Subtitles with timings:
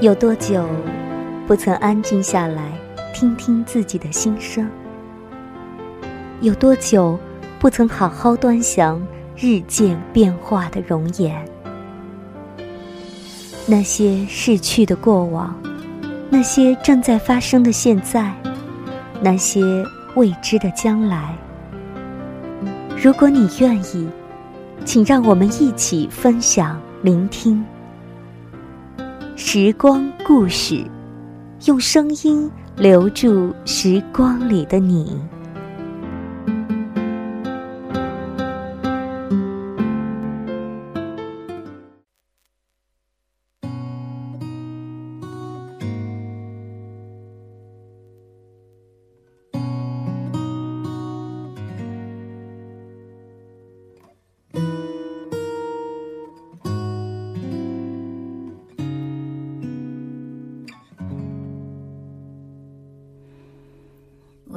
[0.00, 0.64] 有多久
[1.46, 2.72] 不曾安静下来
[3.12, 4.66] 听听自己的心声？
[6.40, 7.18] 有多久
[7.58, 9.06] 不曾好好端详
[9.36, 11.36] 日渐变化的容颜？
[13.66, 15.54] 那些逝去的过往，
[16.30, 18.32] 那些正在发生的现在，
[19.20, 19.60] 那些
[20.16, 21.36] 未知的将来。
[22.96, 24.08] 如果你愿意，
[24.86, 27.62] 请让我们一起分享、聆听。
[29.42, 30.84] 时光故事，
[31.64, 35.18] 用声音留住时光里的你。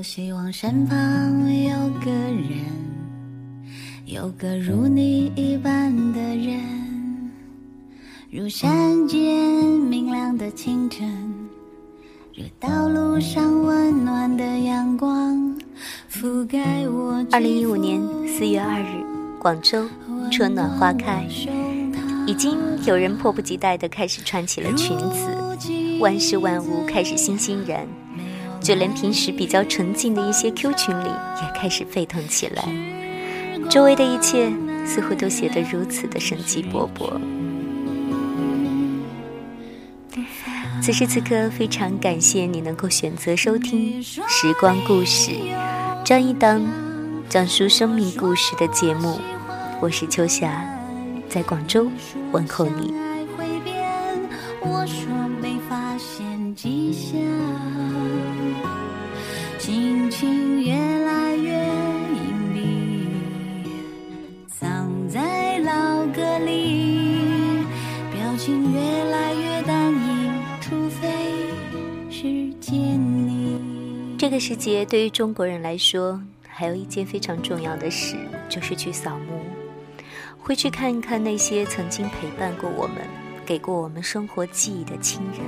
[0.00, 0.96] 我希望身旁
[1.62, 2.64] 有个人，
[4.06, 7.30] 有个如你一般的人，
[8.30, 9.20] 如山间
[9.68, 11.06] 明亮的清晨，
[12.34, 15.54] 如道路上温暖的阳光
[16.10, 17.22] 覆盖我。
[17.30, 19.04] 二零一五年四月二日，
[19.38, 19.86] 广州
[20.32, 21.28] 春暖花开，
[22.26, 27.86] 已经有人迫不及待的开始穿起了裙子，万事万物开始欣欣然。
[28.60, 32.64] 就连平时比较纯净的一些 Q 群里，也开始沸腾起来。
[33.68, 34.50] 周围的一切
[34.86, 37.10] 似乎都显得如此的生机勃勃。
[40.82, 45.30] 此时此刻，非常感谢你能够选择收听《时光故事》
[46.04, 46.60] 这样一档
[47.28, 49.20] 讲述生命故事的节目。
[49.80, 50.64] 我是秋霞，
[51.28, 51.90] 在广州
[52.32, 52.94] 问候你。
[74.60, 78.14] 节对于中国人来说，还有一件非常重要的事，
[78.46, 79.40] 就是去扫墓，
[80.38, 82.96] 会去看一看那些曾经陪伴过我们、
[83.46, 85.40] 给过我们生活记忆的亲人。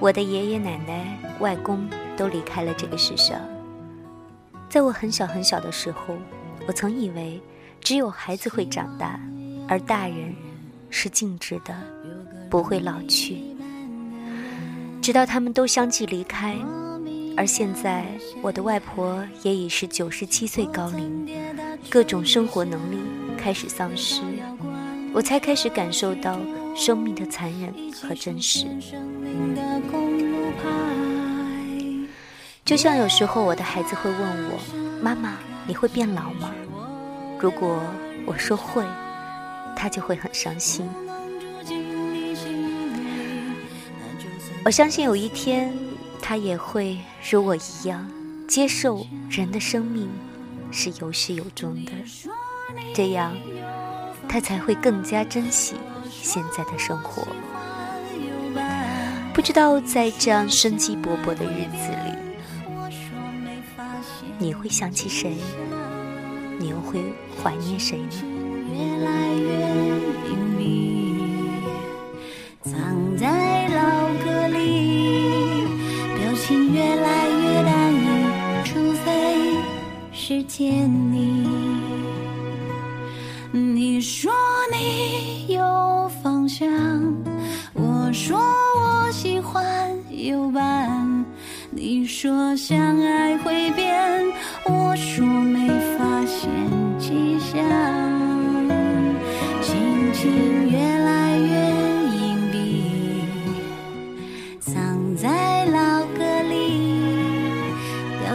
[0.00, 3.40] 我的爷爷奶奶、外公都离开了这个世上。
[4.68, 6.16] 在我很小很小的时候，
[6.66, 7.40] 我曾以为
[7.80, 9.20] 只有孩子会长大，
[9.68, 10.34] 而大人
[10.90, 11.72] 是静止的，
[12.50, 13.49] 不会老去。
[15.10, 16.56] 直到他们都相继离开，
[17.36, 18.06] 而现在
[18.40, 21.26] 我的外婆也已是九十七岁高龄，
[21.90, 22.98] 各种生活能力
[23.36, 24.22] 开始丧失，
[25.12, 26.38] 我才开始感受到
[26.76, 28.68] 生命的残忍和真实。
[32.64, 34.60] 就像有时候我的孩子会问我
[35.02, 36.52] ：“妈妈，你会变老吗？”
[37.36, 37.82] 如果
[38.24, 38.84] 我说会，
[39.74, 40.88] 他就会很伤心。
[44.64, 45.72] 我相信有一天，
[46.20, 46.98] 他也会
[47.30, 48.08] 如我一样，
[48.46, 50.08] 接受人的生命
[50.70, 51.92] 是有始有终的，
[52.94, 53.34] 这样
[54.28, 55.74] 他才会更加珍惜
[56.08, 57.26] 现在的生活。
[59.32, 62.12] 不知道在这样生机勃勃的日子里，
[64.38, 65.36] 你会想起谁？
[66.58, 67.00] 你又会
[67.42, 68.10] 怀念谁呢？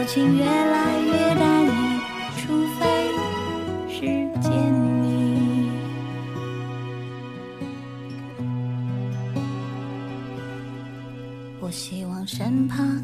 [0.06, 2.00] 情越来越淡然，
[2.38, 2.86] 除非
[3.88, 4.00] 是
[4.40, 4.50] 见
[5.02, 5.68] 你。
[11.60, 12.95] 我希望身旁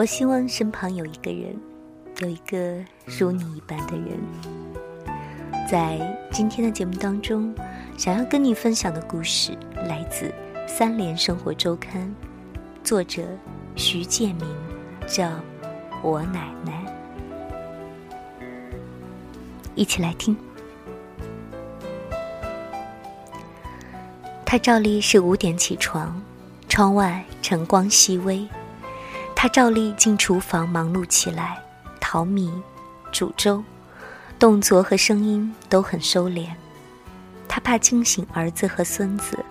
[0.00, 1.54] 我希望身旁有一个人，
[2.20, 4.18] 有一个如你一般的人。
[5.70, 6.00] 在
[6.30, 7.54] 今天的节目当中，
[7.98, 10.24] 想要跟你分享的故事来自
[10.66, 12.00] 《三联生活周刊》，
[12.82, 13.24] 作者
[13.76, 14.48] 徐建明，
[15.06, 15.28] 叫
[16.02, 16.82] 《我奶奶》。
[19.74, 20.34] 一起来听。
[24.46, 26.18] 他照例是五点起床，
[26.70, 28.48] 窗外晨光熹微。
[29.42, 31.58] 他照例进厨房忙碌起来，
[31.98, 32.52] 淘米、
[33.10, 33.64] 煮粥，
[34.38, 36.48] 动作和声音都很收敛。
[37.48, 39.42] 他怕惊醒儿子和孙子。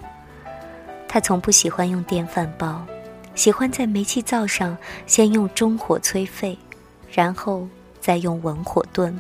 [1.08, 2.86] 他从不喜欢用电饭煲，
[3.34, 4.78] 喜欢在煤气灶上
[5.08, 6.56] 先用中火催沸，
[7.12, 7.68] 然后
[8.00, 9.20] 再用文火炖。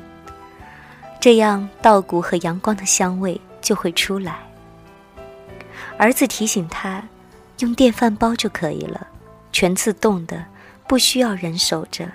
[1.19, 4.37] 这样稻谷和阳光的香味就会出来。
[5.97, 7.03] 儿子提醒他，
[7.57, 9.07] 用电饭煲就可以了，
[9.51, 10.45] 全自动的。
[10.89, 12.11] 不需要人守着，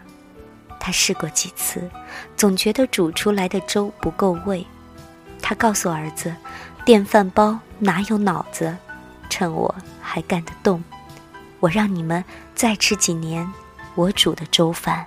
[0.81, 1.89] 他试过几次，
[2.37, 4.67] 总觉得煮出来的粥不够味。
[5.41, 6.35] 他告诉儿子
[6.85, 8.77] ：“电饭煲哪有脑子？
[9.31, 9.73] 趁我
[10.03, 10.83] 还干得动，
[11.61, 12.25] 我让你们
[12.57, 13.49] 再吃几年
[13.95, 15.07] 我煮的粥饭。”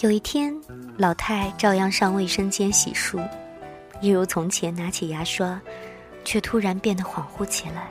[0.00, 0.52] 有一天，
[0.98, 3.24] 老太照样上卫生间洗漱，
[4.00, 5.60] 一如从前拿起牙刷，
[6.24, 7.88] 却突然变得恍惚起来，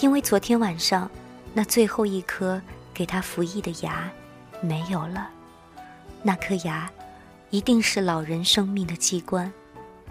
[0.00, 1.10] 因为昨天晚上
[1.54, 2.60] 那最后一颗
[2.92, 4.10] 给她服役的牙
[4.60, 5.30] 没有了。
[6.22, 6.90] 那颗牙
[7.48, 9.50] 一定是老人生命的机关，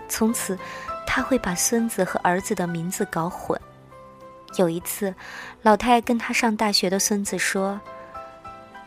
[0.10, 0.58] 从此
[1.06, 3.60] 他会把孙子和儿子的名字搞混。
[4.58, 5.14] 有一次，
[5.62, 7.80] 老太跟他上大学的孙子说。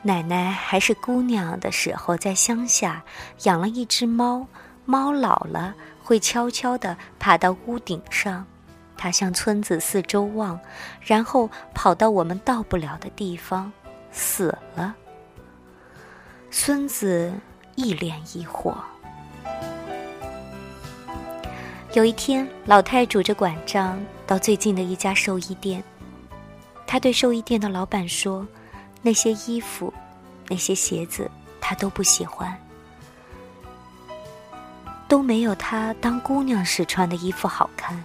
[0.06, 3.02] 奶奶还是姑娘的时候，在乡下
[3.42, 4.46] 养了一只猫。
[4.84, 8.46] 猫老了，会悄悄地爬到屋顶上。
[8.96, 10.60] 它向村子四周望，
[11.00, 13.72] 然后跑到我们到不了的地方，
[14.12, 14.94] 死了。
[16.52, 17.32] 孙子
[17.74, 18.76] 一脸疑惑。
[21.94, 25.82] 有一天，老太拄着拐杖到最近的一家寿衣店，
[26.86, 28.46] 他对寿衣店的老板说。
[29.02, 29.92] 那些衣服，
[30.48, 32.56] 那些鞋子，他都不喜欢，
[35.06, 38.02] 都没有他当姑娘时穿的衣服好看。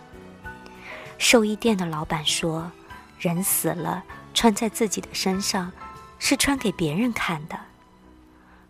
[1.17, 2.71] 寿衣店的老板说
[3.19, 4.03] ：“人死了，
[4.33, 5.71] 穿在自己的身上，
[6.17, 7.59] 是穿给别人看的。”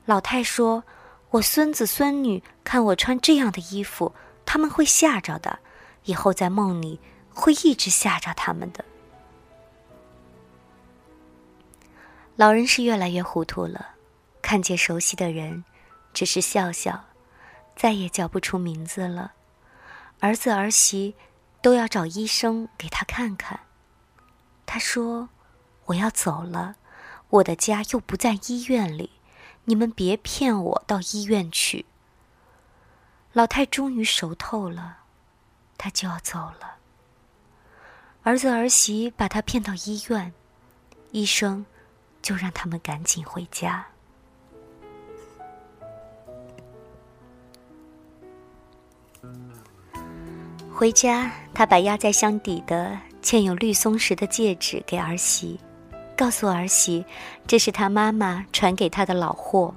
[0.06, 0.84] 老太说
[1.32, 4.14] ：“我孙子孙女看我穿这样的衣服，
[4.46, 5.60] 他们会吓着的，
[6.04, 7.00] 以后在梦里
[7.34, 8.84] 会一直吓着他们的。”
[12.42, 13.90] 老人是越来越糊涂了，
[14.42, 15.64] 看见熟悉的人，
[16.12, 17.06] 只是笑笑，
[17.76, 19.34] 再也叫不出名字了。
[20.20, 21.14] 儿子儿媳
[21.62, 23.60] 都要找医生给他看看。
[24.66, 25.30] 他说
[25.86, 26.78] ：“我要走了，
[27.30, 29.12] 我的家又不在医院里，
[29.66, 31.86] 你们别骗我到医院去。”
[33.34, 34.98] 老太终于熟透了，
[35.78, 36.78] 他就要走了。
[38.24, 40.34] 儿子儿媳把他骗到医院，
[41.12, 41.64] 医生。
[42.22, 43.86] 就让他们赶紧回家。
[50.74, 55.60] 回家，他把压在箱底的嵌有绿松石的戒指给儿媳，
[56.18, 57.06] 告诉儿媳，
[57.46, 59.74] 这是他妈妈传给他的老货，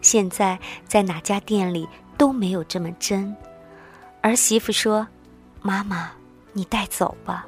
[0.00, 1.86] 现在在哪家店里
[2.16, 3.36] 都没有这么真。
[4.22, 5.06] 儿媳妇说
[5.60, 6.10] ：“妈妈，
[6.52, 7.46] 你带走吧。”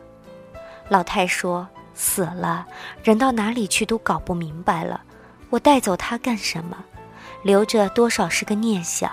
[0.91, 1.67] 老太说。
[2.01, 2.65] 死了，
[3.03, 5.03] 人到哪里去都搞不明白了。
[5.51, 6.77] 我带走他干什么？
[7.43, 9.11] 留着多少是个念想。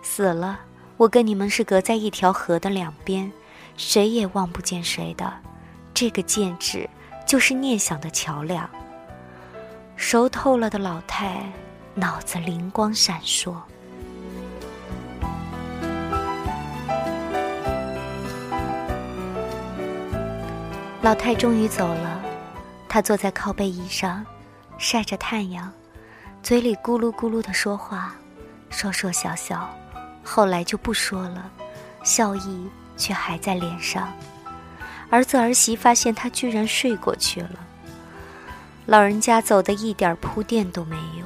[0.00, 0.60] 死了，
[0.96, 3.32] 我跟你们是隔在一条河的两边，
[3.76, 5.32] 谁也望不见谁的。
[5.92, 6.88] 这个戒指
[7.26, 8.70] 就是念想的桥梁。
[9.96, 11.42] 熟透了的老太，
[11.94, 13.56] 脑子灵光闪烁。
[21.02, 22.20] 老太终于走了，
[22.86, 24.24] 她坐在靠背椅上，
[24.76, 25.72] 晒着太阳，
[26.42, 28.14] 嘴里咕噜咕噜的说话，
[28.68, 29.68] 说说笑笑，
[30.22, 31.50] 后来就不说了，
[32.04, 34.12] 笑意却还在脸上。
[35.08, 37.66] 儿子儿媳发现他居然睡过去了。
[38.84, 41.24] 老人家走的一点铺垫都没有，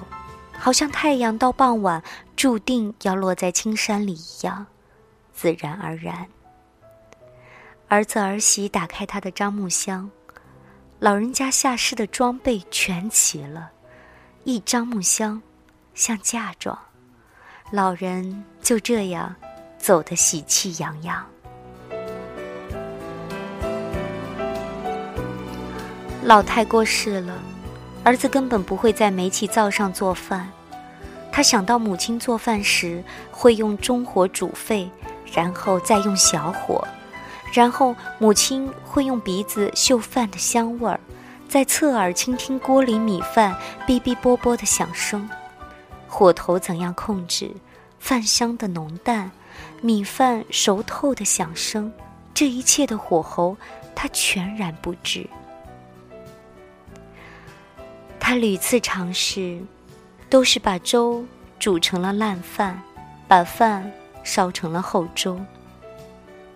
[0.56, 2.00] 好像太阳到傍晚
[2.36, 4.66] 注定要落在青山里一样，
[5.32, 6.28] 自然而然。
[7.88, 10.10] 儿子儿媳打开他的樟木箱，
[10.98, 13.70] 老人家下世的装备全齐了，
[14.44, 15.40] 一樟木箱，
[15.94, 16.76] 像嫁妆。
[17.70, 19.34] 老人就这样
[19.78, 21.24] 走得喜气洋洋。
[26.22, 27.38] 老太过世了，
[28.02, 30.50] 儿子根本不会在煤气灶上做饭。
[31.30, 34.90] 他想到母亲做饭时会用中火煮沸，
[35.32, 36.86] 然后再用小火，
[37.54, 41.00] 然后母亲会用鼻子嗅饭的香味儿，
[41.48, 43.56] 在侧耳倾听锅里米饭
[43.86, 45.26] 哔哔啵啵的响声，
[46.08, 47.50] 火头怎样控制，
[48.00, 49.30] 饭香的浓淡，
[49.80, 51.92] 米饭熟透的响声，
[52.34, 53.56] 这一切的火候，
[53.94, 55.24] 他全然不知。
[58.18, 59.62] 他屡次尝试。
[60.30, 61.24] 都是把粥
[61.60, 62.82] 煮成了烂饭，
[63.28, 63.88] 把饭
[64.24, 65.38] 烧成了厚粥。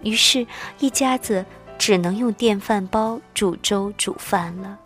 [0.03, 0.47] 于是，
[0.79, 1.45] 一家子
[1.79, 4.79] 只能用电饭煲煮粥煮饭了。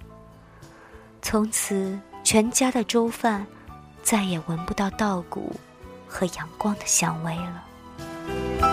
[1.21, 3.47] 从此，全家的粥饭
[4.03, 5.55] 再也闻不到稻谷
[6.07, 8.72] 和阳光的香味了。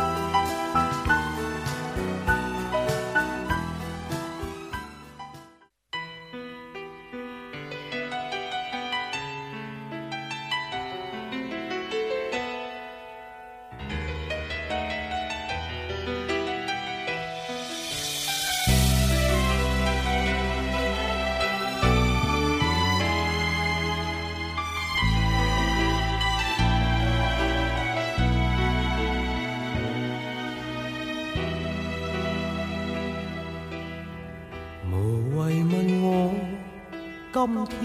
[37.32, 37.80] 今天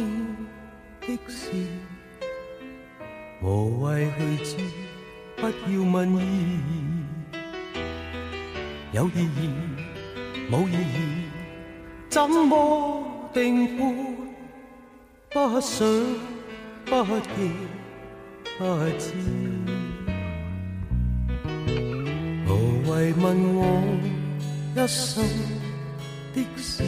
[1.02, 1.52] 的事，
[3.42, 4.56] 无谓去知，
[5.36, 6.80] 不要问意义。
[8.92, 9.50] 有意义，
[10.50, 11.28] 冇意义，
[12.08, 13.94] 怎么定判？
[15.30, 15.86] 不想，
[16.86, 17.52] 不记，
[18.56, 18.64] 不
[18.98, 19.12] 知。
[22.48, 23.60] 无谓问我
[24.74, 25.22] 一生
[26.34, 26.82] 的事。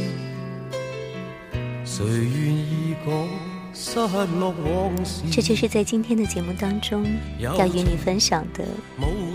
[5.30, 7.06] 这就是在今天的节目当中
[7.38, 8.64] 要与你分享的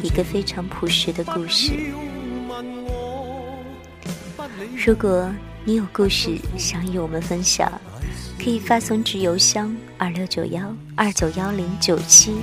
[0.04, 1.74] 一个非常朴实的故事。
[4.86, 7.72] 如果你有故事想与我们分享，
[8.44, 12.36] 可以发送至邮箱二六九幺二九幺零九七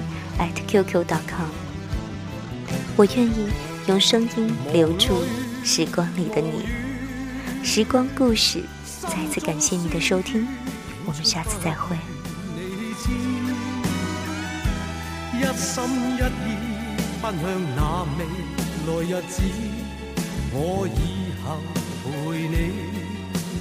[0.68, 1.48] @QQ.com。
[2.96, 3.48] 我愿意
[3.87, 5.22] 用声音留住
[5.64, 6.64] 时光里的你，
[7.64, 8.62] 时光故事。
[9.09, 10.47] 再次感谢你的收听，
[11.07, 11.97] 我们下次再会。
[15.35, 15.85] 一心
[16.15, 16.47] 一意
[17.23, 17.81] 奔向那
[18.19, 18.21] 未
[18.87, 19.43] 来日子，
[20.53, 21.47] 我以后
[22.05, 22.07] 陪
[22.49, 22.55] 你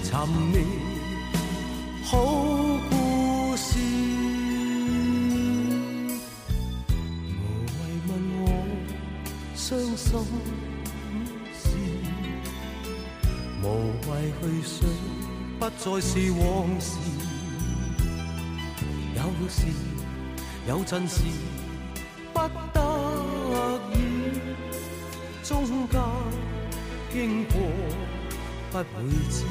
[0.04, 0.10] 寻
[0.52, 0.56] 觅
[2.04, 2.12] 好
[2.90, 2.92] 故
[3.56, 3.68] 事。
[7.30, 8.10] 无谓问
[8.42, 8.44] 我
[9.56, 10.06] 伤心
[11.54, 11.64] 事，
[13.64, 13.66] 无
[14.10, 14.12] 谓
[14.42, 14.76] 去想。
[15.60, 17.00] 不再是往事，
[19.16, 19.66] 有时
[20.68, 21.22] 有阵时
[22.32, 22.40] 不
[22.72, 22.80] 得
[23.92, 23.96] 已，
[25.44, 26.00] 中间
[27.12, 27.56] 经过
[28.72, 28.84] 不会
[29.32, 29.44] 知，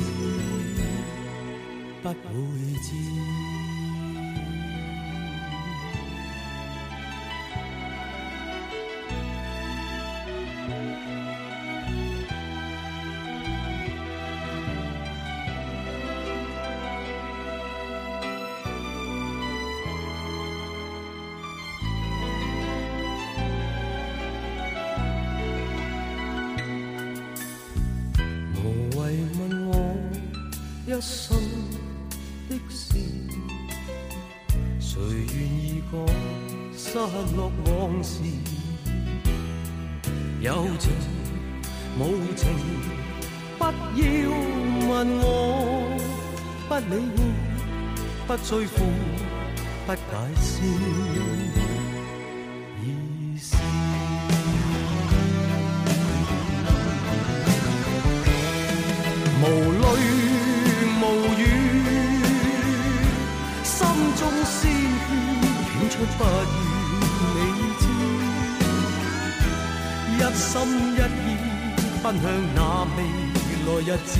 [2.03, 2.15] 不会
[2.83, 2.87] 知。
[30.97, 31.37] 一生
[32.49, 32.97] 的事，
[34.81, 34.99] 谁
[35.35, 36.01] 愿意讲
[36.75, 36.97] 失
[37.37, 38.23] 落往事？
[40.41, 40.91] 有情
[41.99, 42.49] 无情，
[43.59, 43.71] 不要
[44.89, 45.99] 问我，
[46.67, 47.19] 不理会，
[48.27, 48.81] 不追悔，
[49.87, 50.01] 不解
[65.99, 67.39] 不愿你
[67.81, 67.85] 知，
[70.13, 70.45] 一心
[70.93, 71.27] 一意
[72.03, 72.25] 奔向
[72.55, 72.59] 那
[72.97, 72.99] 未
[73.65, 74.11] 来日子。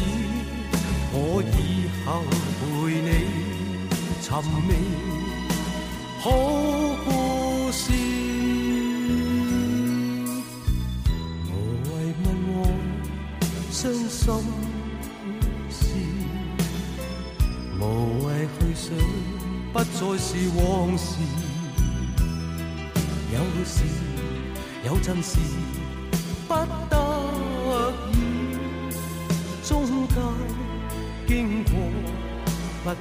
[1.13, 1.55] 我以
[2.05, 2.07] 后
[2.59, 2.65] 陪
[3.03, 3.09] 你
[4.21, 4.25] 寻
[4.67, 4.71] 觅
[6.21, 6.25] 好
[7.05, 7.07] 故
[7.73, 7.83] 事。
[11.51, 11.53] 无
[11.85, 11.93] 谓
[12.25, 12.57] 问我
[13.71, 14.25] 伤心
[15.71, 15.81] 事，
[17.79, 17.83] 无
[18.27, 18.27] 谓
[18.59, 18.85] 去想，
[19.73, 20.65] 不再是往
[20.97, 21.09] 事。
[23.37, 23.85] 有时
[24.83, 25.37] 有阵时
[26.49, 26.55] 不
[26.89, 26.97] 得
[28.11, 28.15] 已，
[29.63, 30.17] 中间
[31.27, 31.73] 经过
[32.83, 32.95] 不会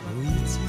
[0.46, 0.60] 知，